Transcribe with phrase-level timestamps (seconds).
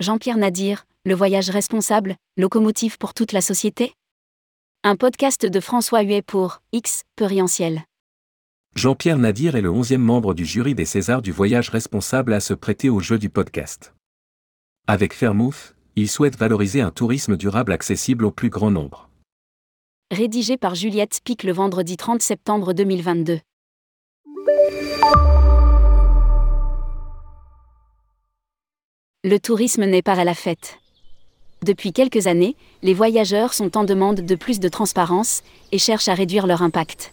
[0.00, 3.92] Jean-Pierre Nadir, Le voyage responsable, locomotive pour toute la société?
[4.82, 7.82] Un podcast de François Huet pour X, Perientiel.
[8.74, 12.54] Jean-Pierre Nadir est le onzième membre du jury des Césars du voyage responsable à se
[12.54, 13.92] prêter au jeu du podcast.
[14.86, 19.10] Avec Fairmouth, il souhaite valoriser un tourisme durable accessible au plus grand nombre.
[20.10, 23.40] Rédigé par Juliette Pic le vendredi 30 septembre 2022.
[29.22, 30.78] Le tourisme n'est pas à la fête.
[31.62, 36.14] Depuis quelques années, les voyageurs sont en demande de plus de transparence et cherchent à
[36.14, 37.12] réduire leur impact.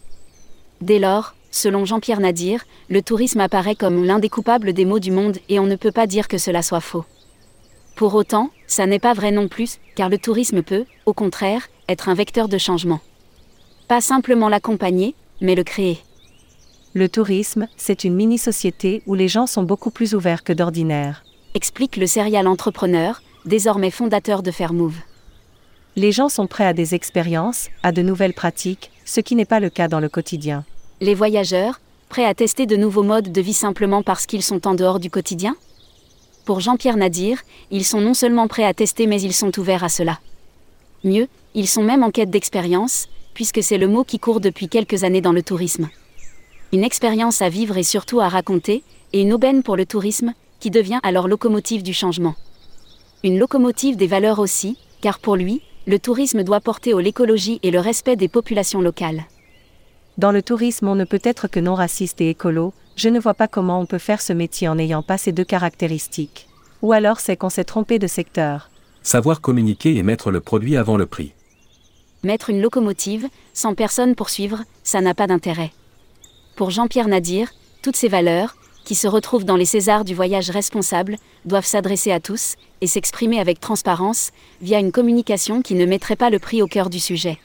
[0.79, 5.11] Dès lors, selon Jean-Pierre Nadir, le tourisme apparaît comme l'un des coupables des maux du
[5.11, 7.03] monde et on ne peut pas dire que cela soit faux.
[7.97, 12.07] Pour autant, ça n'est pas vrai non plus, car le tourisme peut, au contraire, être
[12.07, 13.01] un vecteur de changement.
[13.89, 15.99] Pas simplement l'accompagner, mais le créer.
[16.93, 21.25] Le tourisme, c'est une mini-société où les gens sont beaucoup plus ouverts que d'ordinaire
[21.57, 24.99] explique le serial entrepreneur, désormais fondateur de Fairmove.
[25.95, 29.59] Les gens sont prêts à des expériences, à de nouvelles pratiques, ce qui n'est pas
[29.59, 30.65] le cas dans le quotidien.
[31.01, 34.75] Les voyageurs, prêts à tester de nouveaux modes de vie simplement parce qu'ils sont en
[34.75, 35.55] dehors du quotidien?
[36.45, 39.89] Pour Jean-Pierre Nadir, ils sont non seulement prêts à tester mais ils sont ouverts à
[39.89, 40.19] cela.
[41.03, 45.03] Mieux, ils sont même en quête d'expérience, puisque c'est le mot qui court depuis quelques
[45.03, 45.89] années dans le tourisme.
[46.71, 50.71] Une expérience à vivre et surtout à raconter, et une aubaine pour le tourisme, qui
[50.71, 52.35] devient alors locomotive du changement.
[53.23, 57.71] Une locomotive des valeurs aussi, car pour lui, le tourisme doit porter au l'écologie et
[57.71, 59.25] le respect des populations locales.
[60.17, 63.35] Dans le tourisme, on ne peut être que non raciste et écolo, je ne vois
[63.35, 66.47] pas comment on peut faire ce métier en n'ayant pas ces deux caractéristiques.
[66.81, 68.69] Ou alors c'est qu'on s'est trompé de secteur.
[69.03, 71.33] Savoir communiquer et mettre le produit avant le prix.
[72.23, 75.71] Mettre une locomotive, sans personne pour suivre, ça n'a pas d'intérêt.
[76.55, 77.53] Pour Jean-Pierre Nadir,
[77.83, 78.55] toutes ces valeurs,
[78.87, 83.37] qui se retrouvent dans les Césars du voyage responsable, doivent s'adresser à tous et s'exprimer
[83.37, 84.31] avec transparence,
[84.61, 87.37] via une communication qui ne mettrait pas le prix au cœur du sujet.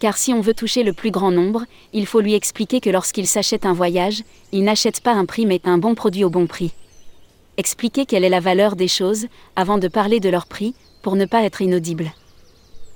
[0.00, 3.26] Car si on veut toucher le plus grand nombre, il faut lui expliquer que lorsqu'il
[3.26, 4.22] s'achète un voyage,
[4.52, 6.72] il n'achète pas un prix mais un bon produit au bon prix.
[7.58, 9.26] Expliquer quelle est la valeur des choses,
[9.56, 12.10] avant de parler de leur prix, pour ne pas être inaudible.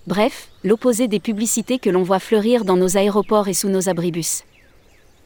[0.06, 4.44] Bref, l'opposé des publicités que l'on voit fleurir dans nos aéroports et sous nos abribus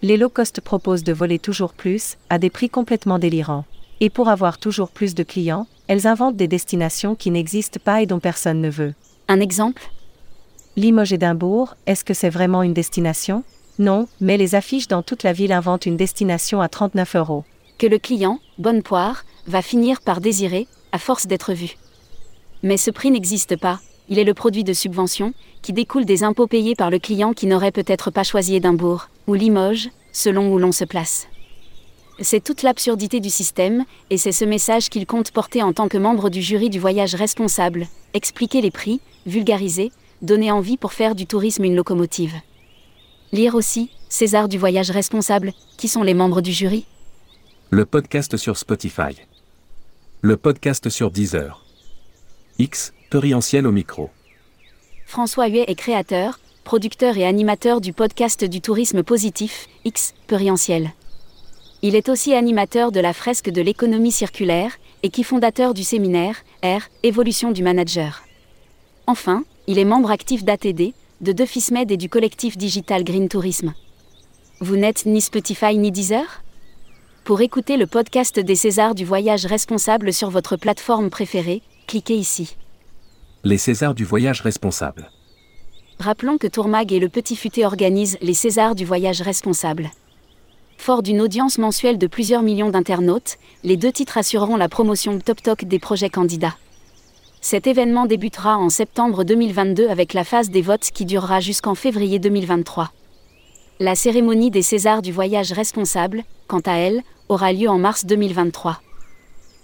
[0.02, 3.64] les low cost proposent de voler toujours plus, à des prix complètement délirants.
[4.00, 8.06] Et pour avoir toujours plus de clients, elles inventent des destinations qui n'existent pas et
[8.06, 8.94] dont personne ne veut.
[9.28, 9.82] Un exemple?
[10.76, 13.44] Limoges-Édimbourg, est-ce que c'est vraiment une destination?
[13.78, 17.44] Non, mais les affiches dans toute la ville inventent une destination à 39 euros.
[17.78, 21.76] Que le client, bonne poire, va finir par désirer, à force d'être vu.
[22.64, 23.80] Mais ce prix n'existe pas,
[24.12, 27.46] il est le produit de subventions, qui découlent des impôts payés par le client qui
[27.46, 31.28] n'aurait peut-être pas choisi Édimbourg, ou Limoges, selon où l'on se place.
[32.20, 35.96] C'est toute l'absurdité du système, et c'est ce message qu'il compte porter en tant que
[35.96, 41.24] membre du jury du voyage responsable, expliquer les prix, vulgariser, donner envie pour faire du
[41.26, 42.34] tourisme une locomotive.
[43.32, 46.84] Lire aussi, César du voyage responsable, qui sont les membres du jury
[47.70, 49.16] Le podcast sur Spotify.
[50.20, 51.64] Le podcast sur Deezer.
[52.58, 54.08] X, Au micro.
[55.04, 60.92] François Huet est créateur, producteur et animateur du podcast du tourisme positif, X, Perientiel.
[61.82, 66.36] Il est aussi animateur de la fresque de l'économie circulaire, et qui fondateur du séminaire,
[66.64, 68.22] R, Évolution du manager.
[69.06, 73.74] Enfin, il est membre actif d'ATD, de Defismed et du collectif digital Green Tourisme.
[74.60, 76.42] Vous n'êtes ni Spotify ni Deezer?
[77.24, 82.56] Pour écouter le podcast des Césars du voyage responsable sur votre plateforme préférée, cliquez ici.
[83.44, 85.10] Les Césars du voyage responsable.
[85.98, 89.90] Rappelons que Tourmag et le Petit Futé organisent les Césars du voyage responsable.
[90.78, 95.42] Fort d'une audience mensuelle de plusieurs millions d'internautes, les deux titres assureront la promotion top
[95.42, 96.54] talk des projets candidats.
[97.40, 102.20] Cet événement débutera en septembre 2022 avec la phase des votes qui durera jusqu'en février
[102.20, 102.92] 2023.
[103.80, 108.80] La cérémonie des Césars du voyage responsable, quant à elle, aura lieu en mars 2023.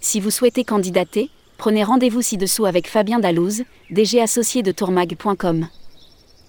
[0.00, 5.66] Si vous souhaitez candidater, prenez rendez-vous ci-dessous avec Fabien Dalouse, DG associé de tourmag.com.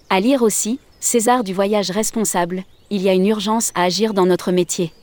[0.10, 4.26] À lire aussi, César du voyage responsable, il y a une urgence à agir dans
[4.26, 4.94] notre métier.